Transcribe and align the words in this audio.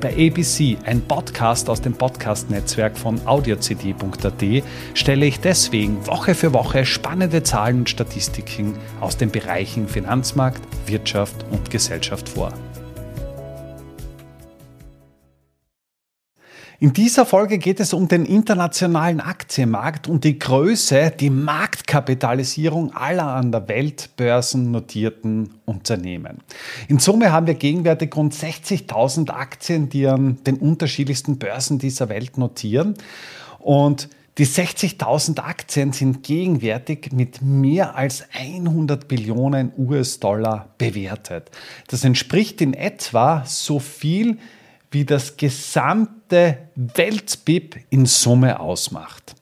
Bei 0.00 0.12
ABC, 0.12 0.76
ein 0.84 1.00
Podcast 1.00 1.70
aus 1.70 1.80
dem 1.80 1.94
Podcast-Netzwerk 1.94 2.98
von 2.98 3.18
audiocd.at, 3.26 4.62
stelle 4.94 5.26
ich 5.26 5.40
deswegen 5.40 6.06
Woche 6.06 6.34
für 6.34 6.52
Woche 6.52 6.84
spannende 6.84 7.42
Zahlen 7.42 7.78
und 7.78 7.90
Statistiken 7.90 8.74
aus 9.00 9.16
den 9.16 9.30
Bereichen 9.30 9.88
Finanzmarkt, 9.88 10.60
Wirtschaft 10.86 11.46
und 11.50 11.70
Gesellschaft 11.70 12.28
vor. 12.28 12.52
In 16.78 16.92
dieser 16.92 17.24
Folge 17.24 17.56
geht 17.56 17.80
es 17.80 17.94
um 17.94 18.06
den 18.06 18.26
internationalen 18.26 19.20
Aktienmarkt 19.20 20.08
und 20.08 20.24
die 20.24 20.38
Größe, 20.38 21.10
die 21.18 21.30
Marktkapitalisierung 21.30 22.94
aller 22.94 23.28
an 23.28 23.50
der 23.50 23.66
Weltbörsen 23.66 24.72
notierten 24.72 25.54
Unternehmen. 25.64 26.42
In 26.88 26.98
Summe 26.98 27.32
haben 27.32 27.46
wir 27.46 27.54
gegenwärtig 27.54 28.14
rund 28.14 28.34
60.000 28.34 29.30
Aktien, 29.30 29.88
die 29.88 30.06
an 30.06 30.36
den 30.44 30.58
unterschiedlichsten 30.58 31.38
Börsen 31.38 31.78
dieser 31.78 32.10
Welt 32.10 32.36
notieren. 32.36 32.94
Und 33.58 34.10
die 34.36 34.46
60.000 34.46 35.38
Aktien 35.38 35.94
sind 35.94 36.24
gegenwärtig 36.24 37.10
mit 37.10 37.40
mehr 37.40 37.96
als 37.96 38.22
100 38.34 39.08
Billionen 39.08 39.72
US-Dollar 39.78 40.68
bewertet. 40.76 41.50
Das 41.88 42.04
entspricht 42.04 42.60
in 42.60 42.74
etwa 42.74 43.44
so 43.46 43.78
viel 43.78 44.36
wie 44.90 45.04
das 45.04 45.36
gesamte 45.36 46.58
Weltbib 46.74 47.76
in 47.90 48.06
Summe 48.06 48.60
ausmacht. 48.60 49.34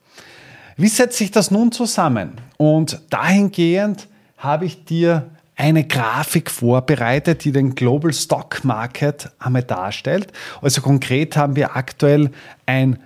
Wie 0.76 0.88
setzt 0.88 1.18
sich 1.18 1.30
das 1.30 1.50
nun 1.50 1.70
zusammen? 1.70 2.32
Und 2.56 3.00
dahingehend 3.10 4.08
habe 4.36 4.64
ich 4.64 4.84
dir 4.84 5.30
eine 5.56 5.86
Grafik 5.86 6.50
vorbereitet, 6.50 7.44
die 7.44 7.52
den 7.52 7.74
Global 7.74 8.12
Stock 8.12 8.64
Market 8.64 9.30
einmal 9.38 9.62
darstellt. 9.62 10.32
Also 10.60 10.80
konkret 10.80 11.36
haben 11.36 11.54
wir 11.54 11.76
aktuell 11.76 12.30
ein 12.66 12.98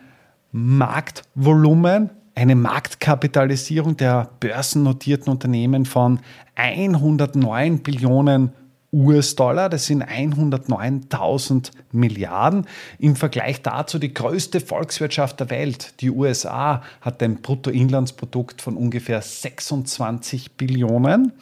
Marktvolumen, 0.50 2.10
eine 2.34 2.54
Marktkapitalisierung 2.54 3.96
der 3.96 4.30
börsennotierten 4.40 5.30
Unternehmen 5.30 5.84
von 5.84 6.20
109 6.54 7.80
Billionen 7.80 8.52
US-Dollar, 8.92 9.68
das 9.68 9.86
sind 9.86 10.04
109.000 10.04 11.70
Milliarden. 11.92 12.66
Im 12.98 13.16
Vergleich 13.16 13.60
dazu 13.62 13.98
die 13.98 14.14
größte 14.14 14.60
Volkswirtschaft 14.60 15.40
der 15.40 15.50
Welt, 15.50 16.00
die 16.00 16.10
USA, 16.10 16.82
hat 17.00 17.20
ein 17.22 17.42
Bruttoinlandsprodukt 17.42 18.62
von 18.62 18.76
ungefähr 18.76 19.20
26 19.20 20.52
Billionen. 20.52 21.32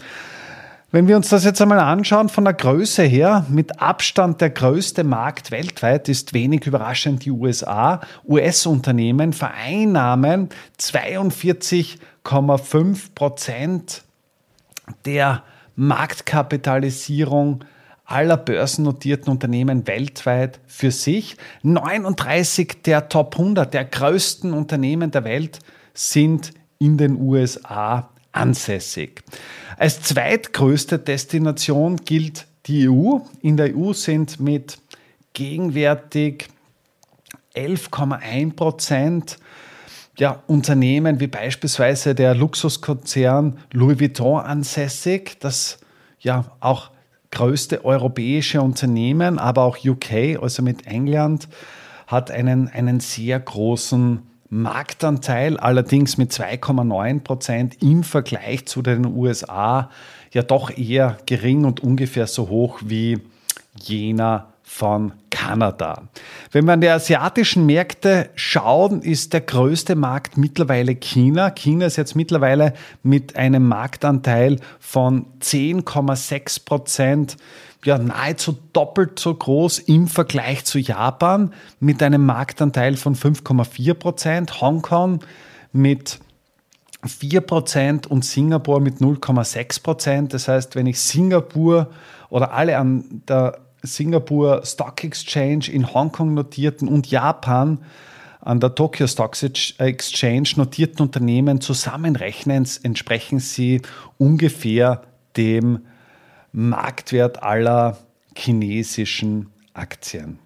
Wenn 0.93 1.09
wir 1.09 1.17
uns 1.17 1.29
das 1.29 1.45
jetzt 1.45 1.61
einmal 1.61 1.81
anschauen 1.81 2.29
von 2.29 2.45
der 2.45 2.55
Größe 2.55 3.03
her, 3.03 3.45
mit 3.49 3.83
Abstand 3.83 4.41
der 4.41 4.51
größte 4.51 5.03
Markt 5.05 5.51
weltweit 5.51 6.09
ist 6.09 6.33
wenig 6.33 6.65
überraschend 6.67 7.25
die 7.25 7.33
USA. 7.33 8.01
US-Unternehmen 8.27 9.33
vereinnahmen 9.33 10.49
42,5 10.81 13.15
Prozent 13.15 14.05
der 15.05 15.43
Marktkapitalisierung 15.77 17.65
aller 18.05 18.37
börsennotierten 18.37 19.31
Unternehmen 19.31 19.87
weltweit 19.87 20.61
für 20.67 20.91
sich. 20.91 21.37
39 21.63 22.83
der 22.85 23.09
Top 23.09 23.35
100 23.39 23.73
der 23.75 23.85
größten 23.85 24.53
Unternehmen 24.53 25.11
der 25.11 25.25
Welt 25.25 25.59
sind 25.93 26.53
in 26.79 26.97
den 26.97 27.21
USA 27.21 28.11
ansässig. 28.33 29.23
Als 29.77 30.03
zweitgrößte 30.03 30.99
Destination 30.99 31.97
gilt 31.97 32.47
die 32.67 32.89
EU. 32.89 33.19
In 33.43 33.57
der 33.57 33.77
EU 33.77 33.93
sind 33.93 34.41
mit 34.41 34.79
gegenwärtig 35.33 36.49
11,1 37.55 38.55
Prozent 38.55 39.39
ja, 40.19 40.43
Unternehmen 40.47 41.21
wie 41.21 41.27
beispielsweise 41.27 42.15
der 42.15 42.35
Luxuskonzern 42.35 43.59
Louis 43.73 44.01
Vuitton 44.01 44.41
ansässig, 44.41 45.39
das 45.41 45.79
ja 46.21 46.47
auch 46.61 46.91
größte 47.31 47.85
europäische 47.85 48.63
Unternehmen, 48.63 49.39
aber 49.39 49.63
auch 49.65 49.79
UK, 49.85 50.41
also 50.41 50.63
mit 50.63 50.87
England, 50.87 51.49
hat 52.07 52.31
einen, 52.31 52.69
einen 52.69 53.01
sehr 53.01 53.39
großen 53.39 54.23
Marktanteil, 54.49 55.59
allerdings 55.59 56.19
mit 56.19 56.33
2,9 56.33 57.21
Prozent 57.21 57.83
im 57.83 58.05
Vergleich 58.05 58.67
zu 58.67 58.81
den 58.81 59.05
USA 59.05 59.91
ja 60.33 60.43
doch 60.43 60.71
eher 60.77 61.19
gering 61.27 61.65
und 61.65 61.81
ungefähr 61.81 62.27
so 62.27 62.49
hoch 62.49 62.79
wie 62.85 63.19
jener 63.79 64.53
von 64.69 65.13
Kanada. 65.31 66.09
Wenn 66.51 66.67
wir 66.67 66.73
an 66.73 66.81
die 66.81 66.89
asiatischen 66.89 67.67
Märkte 67.67 68.31
schauen, 68.35 69.01
ist 69.01 69.33
der 69.33 69.41
größte 69.41 69.95
Markt 69.95 70.37
mittlerweile 70.37 70.97
China. 70.97 71.51
China 71.51 71.87
ist 71.87 71.97
jetzt 71.97 72.17
mittlerweile 72.17 72.75
mit 73.05 73.37
einem 73.37 73.69
Marktanteil 73.69 74.59
von 74.81 75.27
10,6 75.41 76.65
Prozent 76.65 77.37
ja, 77.85 77.97
nahezu 77.97 78.59
doppelt 78.73 79.21
so 79.21 79.33
groß 79.33 79.79
im 79.79 80.09
Vergleich 80.09 80.65
zu 80.65 80.81
Japan 80.81 81.53
mit 81.79 82.03
einem 82.03 82.27
Marktanteil 82.27 82.97
von 82.97 83.15
5,4 83.15 83.95
Prozent. 83.95 84.61
Hongkong 84.61 85.21
mit 85.73 86.19
4 87.07 87.41
Prozent 87.43 88.09
und 88.09 88.25
Singapur 88.25 88.81
mit 88.81 88.99
0,6 88.99 89.83
Prozent. 89.85 90.35
Das 90.35 90.49
heißt, 90.49 90.75
wenn 90.75 90.87
ich 90.87 91.01
Singapur 91.01 91.91
oder 92.29 92.53
alle 92.53 92.77
an 92.77 93.23
der 93.29 93.66
Singapur 93.83 94.63
Stock 94.65 95.05
Exchange 95.05 95.71
in 95.71 95.93
Hongkong 95.93 96.35
notierten 96.35 96.89
und 96.89 97.11
Japan 97.11 97.79
an 98.41 98.61
der 98.61 98.75
Tokyo 98.75 99.07
Stock 99.07 99.37
Exchange 99.43 100.51
notierten 100.57 101.03
Unternehmen 101.03 101.61
zusammenrechnen, 101.61 102.67
entsprechen 102.83 103.41
sie 103.41 103.83
ungefähr 104.19 105.03
dem 105.37 105.81
Marktwert 106.53 107.43
aller 107.43 107.99
chinesischen 108.37 109.51
Aktien. 109.75 110.39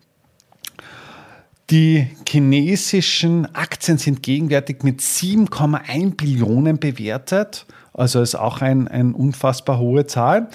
Die 1.71 2.09
chinesischen 2.27 3.55
Aktien 3.55 3.97
sind 3.97 4.25
gegenwärtig 4.25 4.83
mit 4.83 5.01
7,1 5.01 6.17
Billionen 6.17 6.79
bewertet 6.79 7.65
also 7.93 8.21
ist 8.21 8.35
auch 8.35 8.61
ein, 8.61 8.89
eine 8.89 9.15
unfassbar 9.15 9.79
hohe 9.79 10.07
Zahl. 10.07 10.49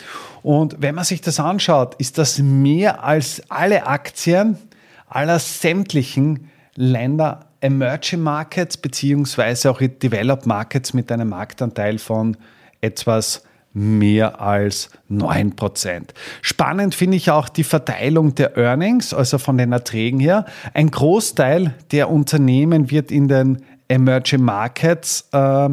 Und 0.44 0.78
wenn 0.80 0.96
man 0.96 1.04
sich 1.04 1.22
das 1.22 1.40
anschaut, 1.40 1.96
ist 1.96 2.18
das 2.18 2.40
mehr 2.40 3.04
als 3.04 3.42
alle 3.50 3.88
Aktien 3.88 4.58
aller 5.08 5.40
sämtlichen 5.40 6.50
Länder 6.76 7.46
Emerging 7.62 8.22
Markets 8.22 8.78
beziehungsweise 8.78 9.72
auch 9.72 9.80
Developed 9.80 10.46
Markets 10.46 10.94
mit 10.94 11.12
einem 11.12 11.30
Marktanteil 11.30 11.98
von 11.98 12.38
etwas 12.82 13.44
mehr 13.74 14.40
als 14.40 14.90
9%. 15.10 16.10
Spannend 16.42 16.96
finde 16.96 17.18
ich 17.18 17.32
auch 17.32 17.50
die 17.50 17.64
Verteilung 17.64 18.36
der 18.36 18.58
Earnings, 18.58 19.14
also 19.14 19.38
von 19.38 19.58
den 19.58 19.72
Erträgen 19.74 20.20
her. 20.20 20.46
Ein 20.74 20.92
Großteil 20.92 21.74
der 21.92 22.10
Unternehmen 22.10 22.90
wird 22.90 23.12
in 23.12 23.28
den 23.28 23.64
Emerging 23.88 24.42
Markets 24.42 25.28
äh, 25.34 25.70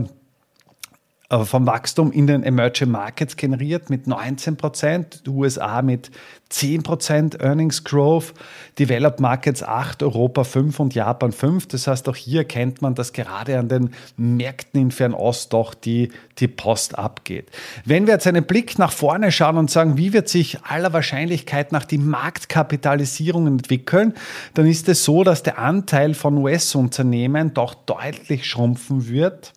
vom 1.33 1.67
Wachstum 1.67 2.13
in 2.13 2.27
den 2.27 2.43
Emerging 2.43 2.91
Markets 2.91 3.37
generiert 3.37 3.89
mit 3.89 4.07
19 4.07 4.59
Prozent, 4.59 5.23
USA 5.27 5.81
mit 5.81 6.11
10 6.51 6.83
Prozent 6.83 7.41
Earnings 7.41 7.85
Growth, 7.85 8.35
Developed 8.79 9.19
Markets 9.19 9.63
8, 9.63 10.03
Europa 10.03 10.45
5 10.45 10.79
und 10.81 10.95
Japan 10.95 11.33
5. 11.33 11.69
Das 11.69 11.87
heißt, 11.87 12.07
auch 12.11 12.17
hier 12.17 12.45
kennt 12.45 12.83
man, 12.83 12.95
dass 12.95 13.15
gerade 13.15 13.59
an 13.59 13.69
den 13.69 13.95
Märkten 14.19 14.79
in 14.79 14.91
Fernost 14.91 15.55
doch 15.55 15.73
die, 15.73 16.13
die 16.39 16.49
Post 16.49 16.99
abgeht. 16.99 17.51
Wenn 17.87 18.07
wir 18.07 18.15
jetzt 18.15 18.27
einen 18.27 18.45
Blick 18.45 18.79
nach 18.79 18.93
vorne 18.93 19.33
schauen 19.33 19.57
und 19.57 19.71
sagen, 19.71 19.97
wie 19.97 20.13
wird 20.13 20.29
sich 20.29 20.63
aller 20.65 20.93
Wahrscheinlichkeit 20.93 21.73
nach 21.73 21.87
die 21.87 21.99
Marktkapitalisierung 21.99 23.47
entwickeln, 23.47 24.13
dann 24.53 24.67
ist 24.67 24.87
es 24.91 25.05
so, 25.05 25.25
dass 25.25 25.43
der 25.43 25.59
Anteil 25.59 26.13
von 26.13 26.37
US-Unternehmen 26.37 27.55
doch 27.55 27.73
deutlich 27.75 28.45
schrumpfen 28.45 29.09
wird. 29.09 29.55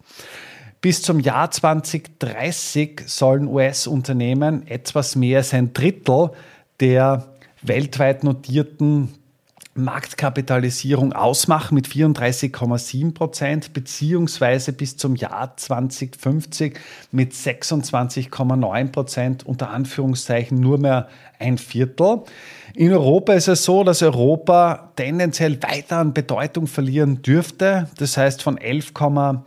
Bis 0.86 1.02
zum 1.02 1.20
Jahr 1.20 1.50
2030 1.50 3.06
sollen 3.08 3.48
US-Unternehmen 3.48 4.68
etwas 4.68 5.16
mehr 5.16 5.40
als 5.40 5.52
ein 5.52 5.74
Drittel 5.74 6.30
der 6.80 7.26
weltweit 7.64 8.24
notierten 8.24 9.10
Marktkapitalisierung 9.74 11.14
ausmachen 11.14 11.74
mit 11.74 11.88
34,7 11.88 13.16
Prozent, 13.16 13.74
beziehungsweise 13.74 14.74
bis 14.74 14.96
zum 14.96 15.16
Jahr 15.16 15.58
2050 15.58 16.80
mit 17.12 17.34
26,9 17.34 18.92
Prozent, 18.92 19.44
unter 19.44 19.72
Anführungszeichen 19.72 20.60
nur 20.60 20.78
mehr 20.78 21.08
ein 21.40 21.58
Viertel. 21.58 22.26
In 22.76 22.94
Europa 22.94 23.34
ist 23.34 23.48
es 23.48 23.64
so, 23.64 23.84
dass 23.84 24.04
Europa 24.04 24.92
tendenziell 24.96 25.60
weiter 25.64 25.98
an 25.98 26.14
Bedeutung 26.14 26.68
verlieren 26.68 27.24
dürfte. 27.24 27.90
Das 27.98 28.18
heißt 28.18 28.44
von 28.44 28.60
11,1 28.60 29.40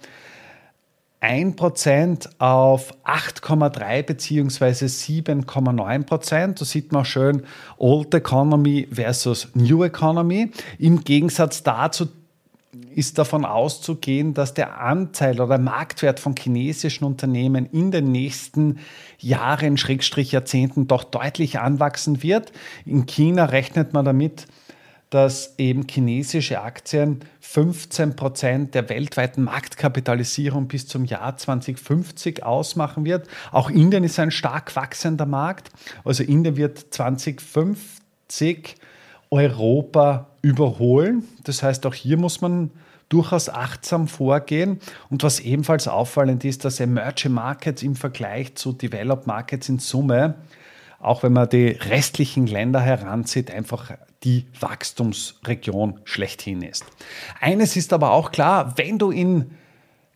1% 1.21 2.29
auf 2.39 2.95
8,3 3.05 4.03
bzw. 4.03 4.87
7,9%. 4.87 6.59
Da 6.59 6.65
sieht 6.65 6.93
man 6.93 7.05
schön 7.05 7.43
Old 7.77 8.15
Economy 8.15 8.87
versus 8.91 9.49
New 9.55 9.83
Economy. 9.83 10.53
Im 10.79 11.03
Gegensatz 11.03 11.63
dazu 11.63 12.09
ist 12.95 13.19
davon 13.19 13.45
auszugehen, 13.45 14.35
dass 14.35 14.55
der 14.55 14.81
Anteil 14.81 15.41
oder 15.41 15.59
Marktwert 15.59 16.21
von 16.21 16.35
chinesischen 16.37 17.05
Unternehmen 17.05 17.67
in 17.67 17.91
den 17.91 18.13
nächsten 18.13 18.79
Jahren, 19.19 19.77
Schrägstrich 19.77 20.33
Jahrzehnten 20.33 20.87
doch 20.87 21.05
deutlich 21.05 21.59
anwachsen 21.59 22.23
wird. 22.23 22.53
In 22.85 23.07
China 23.07 23.47
rechnet 23.47 23.93
man 23.93 24.05
damit, 24.05 24.47
dass 25.11 25.55
eben 25.59 25.87
chinesische 25.89 26.61
Aktien 26.61 27.21
15 27.41 28.15
Prozent 28.17 28.75
der 28.75 28.89
weltweiten 28.89 29.43
Marktkapitalisierung 29.45 30.69
bis 30.69 30.87
zum 30.87 31.05
Jahr 31.05 31.37
2050 31.37 32.43
ausmachen 32.45 33.05
wird. 33.05 33.27
Auch 33.51 33.71
Indien 33.71 34.05
ist 34.05 34.19
ein 34.19 34.31
stark 34.31 34.77
wachsender 34.77 35.27
Markt. 35.27 35.71
Also 36.05 36.23
Indien 36.23 36.57
wird 36.57 36.93
2050 36.93 38.77
Europa 39.31 40.29
überholen. 40.43 41.25
Das 41.45 41.63
heißt, 41.63 41.87
auch 41.87 41.95
hier 41.95 42.19
muss 42.19 42.41
man 42.43 42.71
durchaus 43.09 43.49
achtsam 43.49 44.09
vorgehen. 44.09 44.79
Und 45.09 45.23
was 45.23 45.41
ebenfalls 45.41 45.89
auffallend 45.89 46.45
ist, 46.45 46.67
dass 46.67 46.81
Emerging 46.81 47.33
Markets 47.33 47.83
im 47.83 47.97
Vergleich 47.97 48.57
zu 48.57 48.73
Developed 48.73 49.27
Markets 49.27 49.71
in 49.71 49.79
Summe 49.79 50.35
auch 51.01 51.23
wenn 51.23 51.33
man 51.33 51.49
die 51.49 51.69
restlichen 51.69 52.47
Länder 52.47 52.81
heranzieht, 52.81 53.51
einfach 53.51 53.93
die 54.25 54.47
Wachstumsregion 54.59 56.01
schlechthin 56.05 56.63
ist. 56.63 56.85
Eines 57.41 57.77
ist 57.77 57.93
aber 57.93 58.11
auch 58.11 58.33
klar, 58.33 58.77
wenn 58.77 58.99
du 58.99 59.11
in 59.11 59.53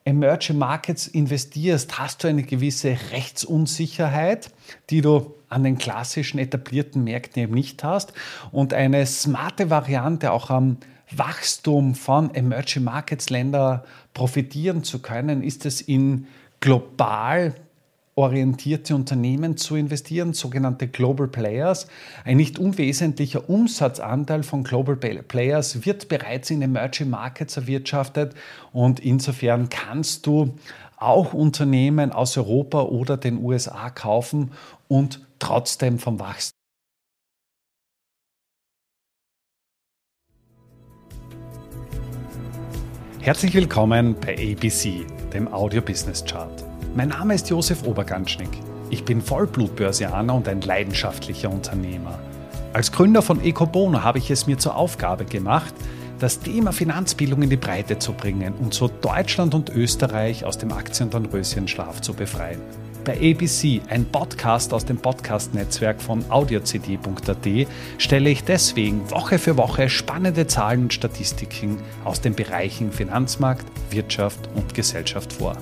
Emerging 0.05 0.59
Markets 0.59 1.07
investierst, 1.07 1.99
hast 1.99 2.25
du 2.25 2.29
eine 2.29 2.43
gewisse 2.43 2.97
Rechtsunsicherheit, 3.13 4.51
die 4.91 5.01
du 5.01 5.35
an 5.49 5.63
den 5.63 5.79
klassischen 5.79 6.39
etablierten 6.39 7.05
Märkten 7.05 7.43
eben 7.43 7.55
nicht 7.55 7.85
hast. 7.85 8.13
Und 8.51 8.75
eine 8.75 9.07
smarte 9.07 9.71
Variante 9.71 10.33
auch 10.33 10.51
am 10.51 10.79
Wachstum 11.15 11.95
von 11.95 12.35
Emerging 12.35 12.85
Markets 12.85 13.31
Länder 13.31 13.85
profitieren 14.15 14.83
zu 14.83 15.01
können, 15.01 15.43
ist 15.43 15.67
es 15.67 15.81
in 15.81 16.27
global 16.61 17.55
orientierte 18.15 18.95
Unternehmen 18.95 19.57
zu 19.57 19.77
investieren, 19.77 20.35
sogenannte 20.35 20.89
Global 20.89 21.29
Players. 21.29 21.87
Ein 22.25 22.37
nicht 22.37 22.59
unwesentlicher 22.59 23.49
Umsatzanteil 23.49 24.43
von 24.43 24.65
Global 24.65 24.97
Players 24.97 25.87
wird 25.87 26.09
bereits 26.09 26.51
in 26.51 26.63
Emerging 26.63 27.11
Markets 27.11 27.57
erwirtschaftet 27.57 28.35
und 28.73 29.01
insofern 29.01 29.69
kannst 29.71 30.27
du 30.27 30.55
auch 30.97 31.33
Unternehmen 31.33 32.13
aus 32.13 32.37
Europa 32.37 32.83
oder 32.83 33.17
den 33.17 33.43
USA 33.43 33.91
kaufen 33.91 34.53
und 34.89 35.27
trotzdem 35.39 35.99
vom 35.99 36.21
Wachstum. 36.21 36.53
Herzlich 43.21 43.55
willkommen 43.55 44.17
bei 44.21 44.35
ABC, 44.35 45.07
dem 45.33 45.47
Audio 45.53 45.81
Business 45.81 46.25
Chart. 46.25 46.72
Mein 46.95 47.09
Name 47.09 47.35
ist 47.35 47.49
Josef 47.49 47.85
Oberganschnick. 47.85 48.51
Ich 48.91 49.03
bin 49.03 49.23
Vollblutbörsianer 49.23 50.35
und 50.35 50.47
ein 50.47 50.61
leidenschaftlicher 50.61 51.49
Unternehmer. 51.49 52.19
Als 52.75 52.93
Gründer 52.93 53.23
von 53.23 53.43
Ecobono 53.43 54.03
habe 54.03 54.19
ich 54.19 54.31
es 54.31 54.47
mir 54.47 54.59
zur 54.59 54.77
Aufgabe 54.77 55.25
gemacht, 55.25 55.73
das 56.19 56.41
Thema 56.41 56.71
Finanzbildung 56.71 57.41
in 57.41 57.49
die 57.49 57.57
Breite 57.57 57.99
zu 57.99 58.13
bringen 58.13 58.53
und 58.61 58.75
so 58.75 58.89
Deutschland 58.89 59.55
und 59.55 59.71
Österreich 59.71 60.45
aus 60.45 60.59
dem 60.59 60.71
Aktien- 60.71 61.09
und 61.15 61.33
Röschenschlaf 61.33 62.03
zu 62.03 62.13
befreien. 62.13 62.61
Bei 63.07 63.15
ABC, 63.15 63.81
ein 63.89 64.05
Podcast 64.05 64.75
aus 64.75 64.85
dem 64.85 64.99
Podcast-Netzwerk 64.99 66.03
von 66.03 66.31
audiocd.at, 66.31 67.49
stelle 67.97 68.29
ich 68.29 68.45
deswegen 68.45 69.11
Woche 69.11 69.39
für 69.39 69.57
Woche 69.57 69.89
spannende 69.89 70.47
Zahlen 70.47 70.83
und 70.83 70.93
Statistiken 70.93 71.79
aus 72.05 72.21
den 72.21 72.35
Bereichen 72.35 72.93
Finanzmarkt, 72.93 73.65
Wirtschaft 73.91 74.41
und 74.55 74.75
Gesellschaft 74.75 75.33
vor. 75.33 75.57